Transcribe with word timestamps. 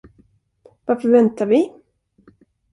Varför 0.85 1.09
väntar 1.09 1.45
vi? 1.45 1.71